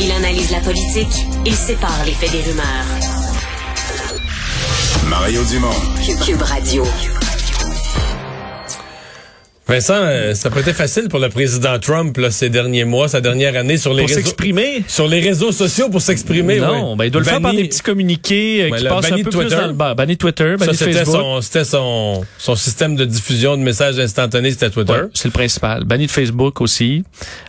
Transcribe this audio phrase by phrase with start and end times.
[0.00, 2.64] Il analyse la politique, il sépare les faits des rumeurs.
[5.08, 5.70] Mario Dumont.
[6.24, 6.84] Cube Radio.
[9.66, 13.22] Vincent, euh, ça peut être facile pour le président Trump là, ces derniers mois, sa
[13.22, 14.84] dernière année sur les Pour réseaux s'exprimer?
[14.86, 16.58] sur les réseaux sociaux pour s'exprimer.
[16.60, 19.10] Non, ben il doit le faire par des petits communiqués euh, Ouais, qui passent un
[19.10, 19.56] peu de plus Twitter.
[19.56, 19.94] dans le bas.
[19.94, 21.06] Banni Twitter, banni Facebook.
[21.16, 24.92] son, c'était son, son système de diffusion de messages instantanés, c'était Twitter.
[24.92, 25.84] Ouais, c'est le principal.
[25.84, 27.02] Banni de Facebook aussi.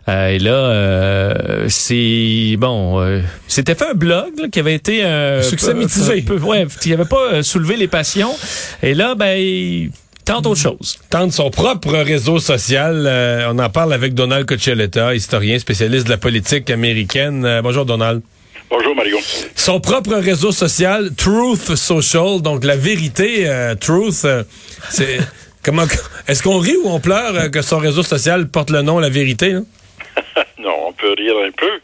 [0.08, 3.02] Euh, et là, euh, c'est bon.
[3.02, 6.22] euh, C'était fait un blog là, qui avait été euh, Succès peu- mitigé.
[6.22, 8.34] peu- ouais, qui avait pas soulevé les passions.
[8.82, 9.90] Et là, ben, il
[10.26, 11.00] tente autre chose.
[11.10, 13.06] Tente son propre réseau social.
[13.08, 17.46] Euh, on en parle avec Donald Coccelletta, historien spécialiste de la politique américaine.
[17.46, 18.22] Euh, bonjour Donald.
[18.70, 19.18] Bonjour Mario.
[19.56, 24.44] Son propre réseau social, Truth Social, donc la vérité, euh, Truth, euh,
[24.90, 25.20] c'est
[25.64, 25.84] comment
[26.28, 29.10] est-ce qu'on rit ou on pleure euh, que son réseau social porte le nom La
[29.10, 29.62] Vérité là?
[30.58, 31.80] Non, on peut rire un peu,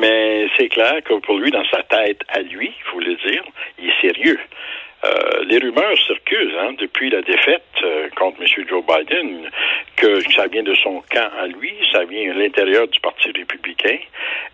[0.00, 3.42] mais c'est clair que pour lui, dans sa tête à lui, il faut le dire,
[3.78, 4.38] il est sérieux.
[5.06, 8.66] Euh, les rumeurs circulent hein, depuis la défaite euh, contre M.
[8.68, 9.50] Joe Biden
[9.96, 13.98] que ça vient de son camp à lui, ça vient à l'intérieur du Parti républicain,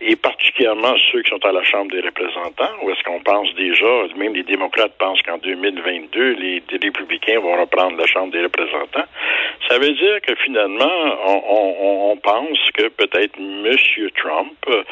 [0.00, 3.86] et particulièrement ceux qui sont à la Chambre des représentants, où est-ce qu'on pense déjà,
[4.16, 9.06] même les démocrates pensent qu'en 2022, les, républicains vont reprendre la Chambre des représentants.
[9.68, 13.76] Ça veut dire que finalement, on, pense que peut-être M.
[14.16, 14.84] Trump,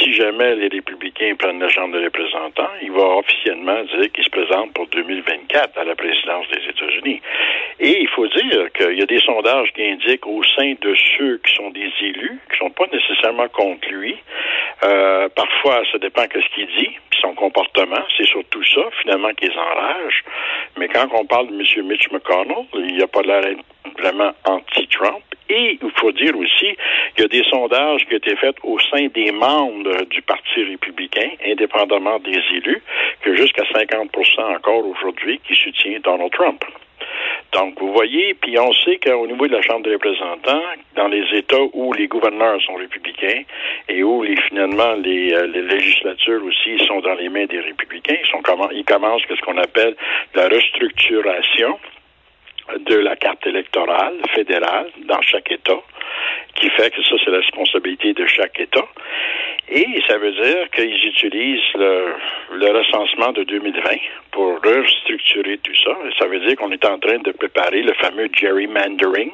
[0.00, 4.30] si jamais les républicains prennent la Chambre des représentants, il va officiellement dire qu'il se
[4.30, 7.20] présente pour 2024 à la présidence des États-Unis.
[7.80, 11.38] Et il faut dire qu'il y a des sondages qui indiquent au sein de ceux
[11.44, 14.16] qui sont des élus, qui sont pas nécessairement contre lui,
[14.82, 19.30] euh, parfois ça dépend de ce qu'il dit, puis son comportement, c'est surtout ça finalement
[19.34, 20.24] qui les enrage.
[20.78, 21.86] Mais quand on parle de M.
[21.86, 23.42] Mitch McConnell, il n'y a pas l'air
[23.98, 25.22] vraiment anti-Trump.
[25.50, 26.76] Et il faut dire aussi
[27.16, 30.62] qu'il y a des sondages qui ont été faits au sein des membres du Parti
[30.62, 32.80] républicain, indépendamment des élus,
[33.22, 36.64] que jusqu'à 50 encore aujourd'hui qui soutient Donald Trump.
[37.52, 40.62] Donc, vous voyez, puis on sait qu'au niveau de la Chambre des représentants,
[40.94, 43.42] dans les États où les gouverneurs sont républicains
[43.88, 48.30] et où finalement les, euh, les législatures aussi sont dans les mains des républicains, ils,
[48.30, 49.96] sont, ils commencent ce qu'on appelle
[50.34, 51.78] la restructuration
[52.78, 55.80] de la carte électorale fédérale dans chaque État,
[56.54, 58.86] qui fait que ça, c'est la responsabilité de chaque État.
[59.68, 63.82] Et ça veut dire qu'ils utilisent le, recensement de 2020
[64.32, 65.96] pour restructurer tout ça.
[66.06, 69.30] Et ça veut dire qu'on est en train de préparer le fameux gerrymandering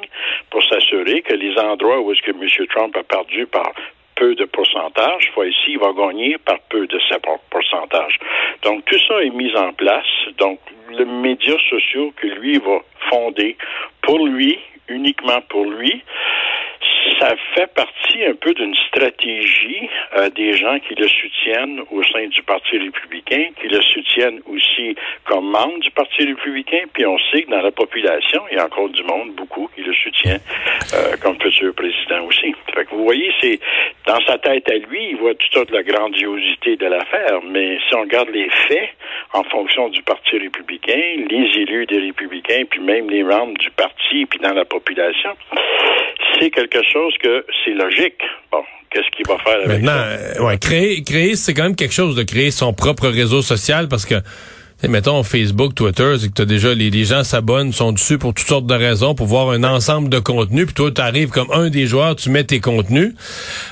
[0.51, 2.67] pour s'assurer que les endroits où est-ce que M.
[2.69, 3.73] Trump a perdu par
[4.17, 8.19] peu de pourcentage, fois ici, il va gagner par peu de ce pour- pourcentage.
[8.63, 10.07] Donc, tout ça est mis en place.
[10.39, 10.59] Donc,
[10.97, 12.81] les médias sociaux que lui va
[13.11, 13.57] fonder
[14.03, 14.59] pour lui,
[14.89, 16.03] uniquement pour lui,
[17.21, 22.27] ça fait partie un peu d'une stratégie euh, des gens qui le soutiennent au sein
[22.27, 27.43] du Parti républicain, qui le soutiennent aussi comme membre du Parti républicain, puis on sait
[27.43, 30.39] que dans la population, il y a encore du monde, beaucoup, qui le soutient
[30.95, 32.55] euh, comme futur président aussi.
[32.75, 33.59] Fait que vous voyez, c'est
[34.07, 38.03] dans sa tête à lui, il voit toute la grandiosité de l'affaire, mais si on
[38.03, 38.91] regarde les faits
[39.37, 44.25] en fonction du Parti républicain, les élus des républicains, puis même les membres du parti,
[44.27, 45.31] puis dans la population,
[46.39, 48.21] c'est quelque chose que c'est logique.
[48.51, 50.41] Bon, qu'est-ce qu'il va faire avec Maintenant, ça?
[50.41, 53.89] euh, ouais, créer, créer, c'est quand même quelque chose de créer son propre réseau social
[53.89, 54.15] parce que,
[54.81, 58.35] sais, mettons Facebook, Twitter, c'est que t'as déjà les, les gens s'abonnent, sont dessus pour
[58.35, 60.67] toutes sortes de raisons, pour voir un ensemble de contenus.
[60.67, 63.15] Puis toi, tu arrives comme un des joueurs, tu mets tes contenus.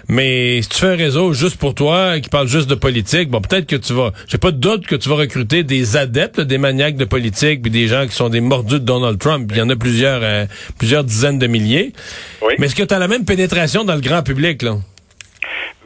[0.09, 3.41] Mais si tu fais un réseau juste pour toi, qui parle juste de politique, bon,
[3.41, 6.45] peut-être que tu vas, j'ai pas de doute que tu vas recruter des adeptes, là,
[6.45, 9.51] des maniaques de politique, puis des gens qui sont des mordus de Donald Trump.
[9.53, 10.47] Il y en a plusieurs, euh,
[10.79, 11.93] plusieurs dizaines de milliers.
[12.43, 12.55] Oui.
[12.59, 14.79] Mais est-ce que tu as la même pénétration dans le grand public, là?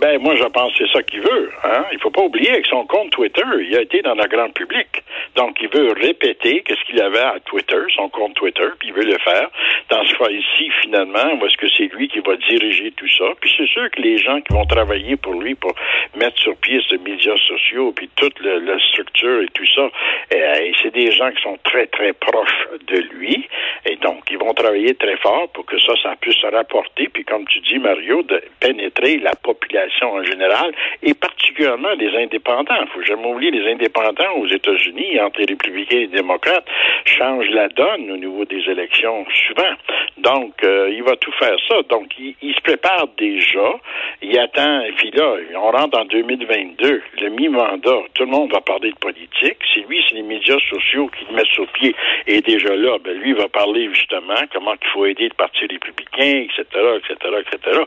[0.01, 1.51] Ben, moi, je pense que c'est ça qu'il veut.
[1.65, 1.85] Hein?
[1.93, 4.87] Il faut pas oublier que son compte Twitter, il a été dans le grand public.
[5.35, 9.05] Donc, il veut répéter qu'est-ce qu'il avait à Twitter, son compte Twitter, puis il veut
[9.05, 9.51] le faire.
[9.91, 13.25] Dans ce cas-ci, finalement, est-ce que c'est lui qui va diriger tout ça?
[13.41, 15.75] Puis c'est sûr que les gens qui vont travailler pour lui pour
[16.17, 19.91] mettre sur pied ces médias sociaux, puis toute le- la structure et tout ça,
[20.35, 23.49] euh, c'est des gens qui sont très, très proches de lui.
[23.85, 27.25] Et donc, ils vont travailler très fort pour que ça, ça puisse se rapporter, puis
[27.25, 32.75] comme tu dis, Mario, de pénétrer la population en général, et particulièrement les indépendants.
[32.81, 36.67] Il faut jamais oublier les indépendants aux États-Unis entre les républicains et les démocrates
[37.05, 39.75] change la donne au niveau des élections souvent.
[40.19, 41.77] Donc, euh, il va tout faire ça.
[41.89, 43.75] Donc, il, il se prépare déjà.
[44.23, 48.61] Il attend, et puis là, on rentre en 2022, le mi-mandat, tout le monde va
[48.61, 49.59] parler de politique.
[49.73, 51.95] C'est lui, c'est les médias sociaux qui le mettent sur pied.
[52.27, 56.47] Et déjà là, ben, lui va parler justement comment il faut aider le Parti républicain,
[56.47, 56.65] etc.,
[56.97, 57.81] etc., etc.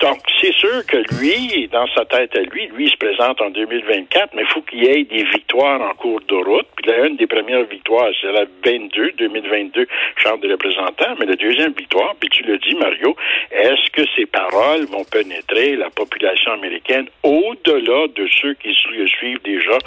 [0.00, 3.50] Donc, c'est sûr que lui, dans sa tête à lui, lui, il se présente en
[3.50, 6.66] 2024, mais il faut qu'il y ait des victoires en cours de route.
[6.76, 11.36] Puis là, une des premières victoires, c'est la 22, 2022, Chambre des représentants, mais la
[11.36, 13.16] deuxième victoire, puis tu le dis, Mario,
[13.50, 19.42] est-ce que ces paroles vont pénétrer la population américaine au-delà de ceux qui le suivent
[19.42, 19.78] déjà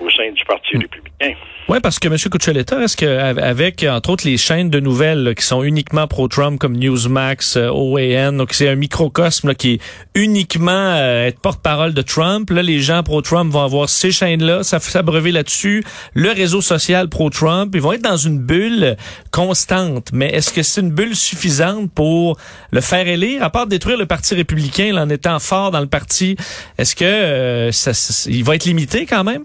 [0.00, 0.80] au sein du Parti hmm.
[0.80, 1.34] républicain?
[1.70, 2.16] Oui, parce que M.
[2.16, 7.58] Cuccioletta, est-ce qu'avec, entre autres, les chaînes de nouvelles qui sont uniquement pro-Trump, comme Newsmax,
[7.58, 9.80] euh, OAN, donc c'est un microcosme qui est
[10.14, 14.80] uniquement euh, être porte-parole de Trump, là, les gens pro-Trump vont avoir ces chaînes-là, ça
[14.80, 15.84] s'abreuver là-dessus,
[16.14, 18.96] le réseau social pro-Trump, ils vont être dans une bulle
[19.30, 20.08] constante.
[20.14, 22.38] Mais est-ce que c'est une bulle suffisante pour
[22.70, 26.34] le faire élire, à part détruire le Parti républicain en étant fort dans le parti?
[26.78, 27.92] Est-ce que euh, ça,
[28.26, 29.44] il va être limité quand même?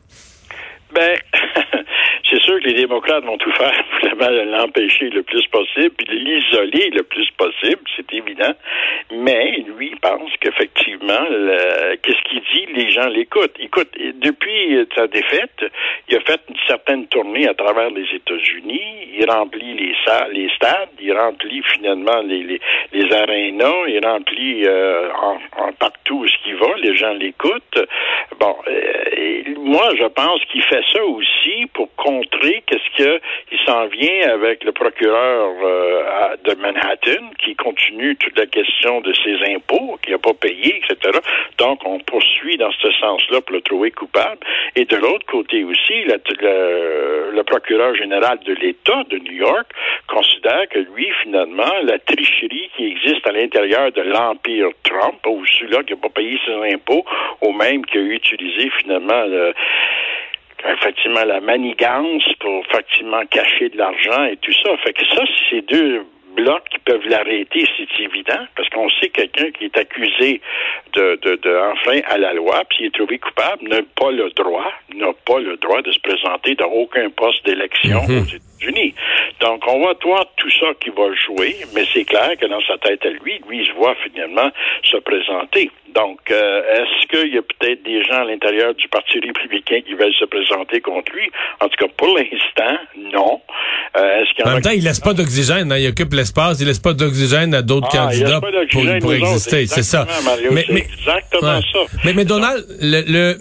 [0.93, 1.17] Ben,
[2.63, 7.81] les démocrates vont tout faire pour l'empêcher le plus possible, puis l'isoler le plus possible,
[7.95, 8.53] c'est évident.
[9.11, 11.25] Mais lui il pense qu'effectivement,
[12.01, 13.55] qu'est-ce qu'il dit, les gens l'écoutent.
[13.59, 15.65] Écoute, depuis sa défaite,
[16.09, 18.81] il a fait une certaine tournée à travers les États-Unis.
[19.17, 22.43] Il remplit les salles, les stades, il remplit finalement les
[22.91, 26.75] les, arénas, il remplit euh, en, partout où ce qu'il va.
[26.77, 27.79] Les gens l'écoutent.
[28.39, 33.19] Bon, euh, moi, je pense qu'il fait ça aussi pour contrer qu'est-ce que
[33.51, 39.13] il s'en vient avec le procureur euh, de Manhattan qui continue toute la question de
[39.13, 41.19] ses impôts, qui n'a pas payé, etc.
[41.57, 44.39] Donc, on poursuit dans ce sens-là pour le trouver coupable.
[44.75, 49.67] Et de l'autre côté aussi, le, le, procureur général de l'État de New York
[50.07, 55.83] considère que lui, finalement, la tricherie qui existe à l'intérieur de l'Empire Trump, ou celui-là
[55.83, 57.05] qui n'a pas payé ses impôts,
[57.41, 59.53] ou même qui a utilisé finalement le
[60.65, 64.75] effectivement la manigance pour effectivement cacher de l'argent et tout ça.
[64.77, 66.05] Fait que ça, c'est deux
[66.35, 70.41] blocs qui peuvent l'arrêter, c'est évident, parce qu'on sait quelqu'un qui est accusé
[70.93, 74.71] de, de, de enfin à la loi, puis est trouvé coupable, n'a pas le droit,
[74.95, 78.21] n'a pas le droit de se présenter dans aucun poste d'élection mhm.
[78.21, 78.93] aux États-Unis.
[79.43, 82.77] Donc, on va voir tout ça qui va jouer, mais c'est clair que dans sa
[82.77, 84.49] tête à lui, lui, il se voit finalement
[84.89, 85.69] se présenter.
[85.93, 89.95] Donc, euh, est-ce qu'il y a peut-être des gens à l'intérieur du Parti républicain qui
[89.95, 91.29] veulent se présenter contre lui?
[91.59, 92.77] En tout cas, pour l'instant,
[93.11, 93.41] non.
[93.97, 95.73] Euh, est-ce qu'il en, même temps, il laisse pas d'oxygène.
[95.73, 95.77] Hein?
[95.77, 96.61] Il occupe l'espace.
[96.61, 99.67] Il laisse pas d'oxygène à d'autres ah, candidats pour, pour exister.
[99.67, 100.07] C'est ça.
[100.51, 101.79] mais, mais, exactement ça.
[102.05, 103.37] Mais, mais Donald, le, le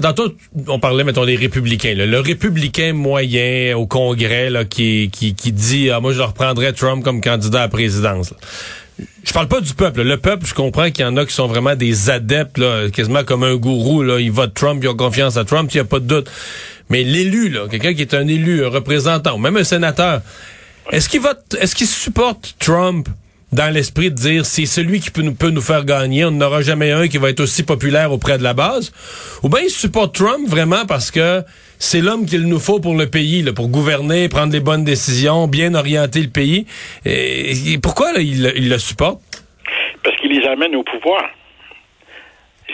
[0.00, 0.34] Tantôt,
[0.66, 1.94] on parlait, mettons, des républicains.
[1.94, 7.04] Le républicain moyen au Congrès là, qui, qui, qui dit ah, Moi, je reprendrais Trump
[7.04, 8.34] comme candidat à la présidence.
[8.98, 10.02] Je parle pas du peuple.
[10.02, 13.24] Le peuple, je comprends qu'il y en a qui sont vraiment des adeptes, là, quasiment
[13.24, 14.02] comme un gourou.
[14.02, 14.18] Là.
[14.18, 16.30] Ils votent Trump, ils ont confiance à Trump, il n'y a pas de doute.
[16.90, 20.20] Mais l'élu, là, quelqu'un qui est un élu, un représentant, ou même un sénateur,
[20.90, 23.08] est-ce qu'il vote, est-ce qu'il supporte Trump
[23.54, 26.60] dans l'esprit de dire c'est celui qui peut nous, peut nous faire gagner, on n'aura
[26.60, 28.92] jamais un qui va être aussi populaire auprès de la base,
[29.42, 31.42] ou bien il supporte Trump vraiment parce que
[31.78, 35.46] c'est l'homme qu'il nous faut pour le pays, là, pour gouverner, prendre les bonnes décisions,
[35.46, 36.66] bien orienter le pays.
[37.04, 39.20] Et, pourquoi il, le supporte?
[40.02, 41.22] Parce qu'il les amène au pouvoir.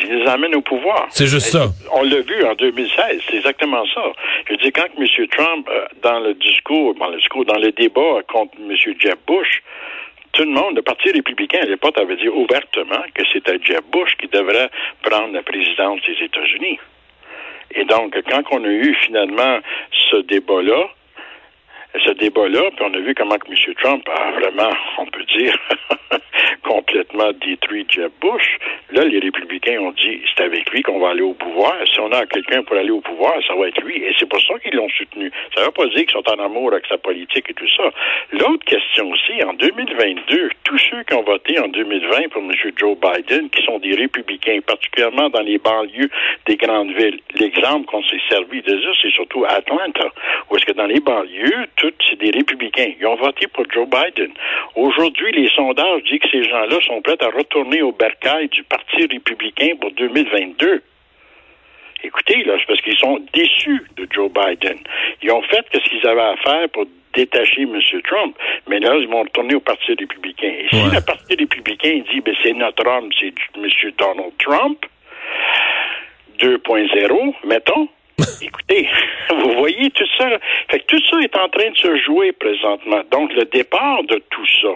[0.02, 1.08] Il les amène au pouvoir.
[1.10, 1.66] C'est juste ça.
[1.92, 4.02] On l'a vu en 2016, c'est exactement ça.
[4.48, 5.06] Je dis quand M.
[5.36, 8.76] Trump, euh, dans le discours, dans le discours, dans le débat contre M.
[8.98, 9.62] Jeb Bush,
[10.32, 14.14] tout le monde, le Parti républicain à l'époque avait dit ouvertement que c'était Jeb Bush
[14.16, 14.70] qui devrait
[15.02, 16.78] prendre la présidence des États-Unis.
[17.72, 19.58] Et donc, quand on a eu finalement
[20.10, 20.88] ce débat-là,
[21.98, 23.74] ce débat-là, puis on a vu comment que M.
[23.82, 25.56] Trump a vraiment, on peut dire,
[26.62, 28.58] complètement détruit Jeb Bush.
[28.92, 31.74] Là, les républicains ont dit, c'est avec lui qu'on va aller au pouvoir.
[31.92, 33.96] Si on a quelqu'un pour aller au pouvoir, ça va être lui.
[34.02, 35.30] Et c'est pour ça qu'ils l'ont soutenu.
[35.54, 37.90] Ça ne veut pas dire qu'ils sont en amour avec sa politique et tout ça.
[38.32, 42.52] L'autre question aussi, en 2022, tous ceux qui ont voté en 2020 pour M.
[42.76, 46.10] Joe Biden, qui sont des républicains, particulièrement dans les banlieues
[46.46, 50.08] des grandes villes, l'exemple qu'on s'est servi de ça, c'est surtout Atlanta,
[50.50, 52.92] où est-ce que dans les banlieues, toutes, c'est des républicains.
[53.00, 54.32] Ils ont voté pour Joe Biden.
[54.76, 59.06] Aujourd'hui, les sondages disent que ces gens-là sont prêts à retourner au bercail du Parti
[59.06, 60.82] républicain pour 2022.
[62.02, 64.78] Écoutez, là, c'est parce qu'ils sont déçus de Joe Biden.
[65.22, 66.84] Ils ont fait ce qu'ils avaient à faire pour
[67.14, 67.78] détacher M.
[68.04, 68.36] Trump,
[68.68, 70.52] mais là, ils vont retourner au Parti républicain.
[70.60, 73.68] Et si le Parti républicain dit, ben, c'est notre homme, c'est M.
[73.98, 74.84] Donald Trump,
[76.38, 77.88] 2.0, mettons,
[79.88, 80.28] tout ça.
[80.70, 83.00] Fait est en train de se jouer présentement.
[83.10, 84.74] Donc, le départ de tout ça,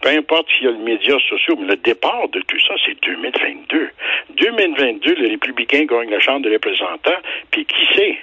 [0.00, 3.00] peu importe s'il y a les médias sociaux, mais le départ de tout ça, c'est
[3.02, 3.90] 2022.
[4.36, 7.20] 2022, les républicains gagnent la Chambre des représentants,
[7.50, 8.18] puis qui sait?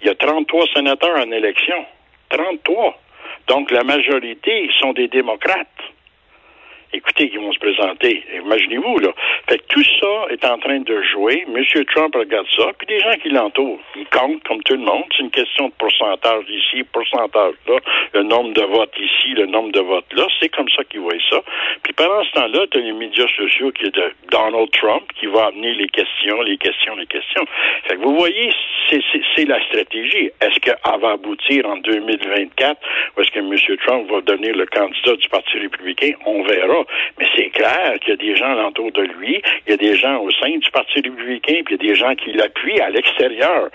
[0.00, 1.84] Il y a 33 sénateurs en élection.
[2.30, 2.98] 33.
[3.48, 5.66] Donc, la majorité sont des démocrates
[6.92, 8.24] écoutez, qui vont se présenter.
[8.44, 9.10] Imaginez-vous, là.
[9.48, 11.44] Fait que tout ça est en train de jouer.
[11.48, 11.84] M.
[11.94, 13.80] Trump regarde ça, puis des gens qui l'entourent.
[13.96, 15.04] Ils comptent, comme tout le monde.
[15.16, 17.78] C'est une question de pourcentage ici, pourcentage là,
[18.14, 20.26] le nombre de votes ici, le nombre de votes là.
[20.40, 21.40] C'est comme ça qu'ils voient ça.
[21.82, 25.26] Puis pendant ce temps-là, tu as les médias sociaux qui est de Donald Trump qui
[25.26, 27.44] va amener les questions, les questions, les questions.
[27.84, 28.52] Fait que vous voyez,
[28.90, 30.30] c'est la stratégie.
[30.40, 32.80] Est-ce qu'elle va aboutir en 2024
[33.16, 33.76] ou est-ce que M.
[33.86, 36.12] Trump va devenir le candidat du Parti républicain?
[36.26, 36.77] On verra.
[37.18, 39.96] Mais c'est clair qu'il y a des gens autour de lui, il y a des
[39.96, 42.90] gens au sein du Parti républicain, puis il y a des gens qui l'appuient à
[42.90, 43.68] l'extérieur.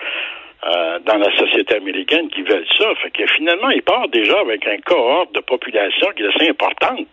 [0.66, 2.96] Euh, dans la société américaine qui veulent ça.
[3.02, 7.10] Fait que finalement, il part déjà avec un cohorte de population qui est assez importante.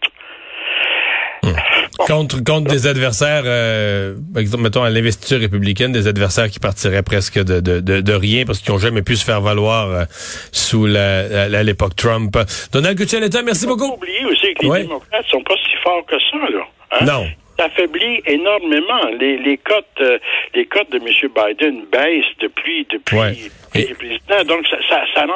[2.07, 4.15] Contre, contre des adversaires, euh,
[4.59, 8.73] mettons à l'investiture républicaine, des adversaires qui partiraient presque de, de, de, rien parce qu'ils
[8.73, 10.05] n'ont jamais pu se faire valoir euh,
[10.53, 12.37] sous la, l'époque Trump.
[12.73, 13.87] Donald Cuccioletta, merci beaucoup.
[13.87, 16.65] Faut oublier aussi que les démocrates sont pas si forts que ça, là.
[16.93, 17.05] Hein?
[17.05, 17.27] Non
[17.61, 19.11] affaiblit énormément.
[19.19, 20.19] Les, les cotes euh,
[20.55, 21.05] les cotes de M.
[21.07, 24.45] Biden baissent depuis depuis, le président.
[24.47, 25.27] Donc ça, ça, ça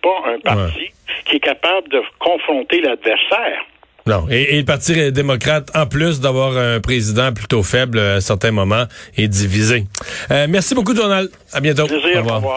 [0.00, 0.90] pas un parti
[1.26, 3.64] qui est capable de confronter l'adversaire.
[4.08, 4.26] Non.
[4.30, 8.84] Et, le Parti démocrate, en plus d'avoir un président plutôt faible à certains moments,
[9.16, 9.84] est divisé.
[10.30, 11.30] Euh, merci beaucoup, Donald.
[11.52, 11.86] À bientôt.
[11.86, 12.42] Plaisir, au revoir.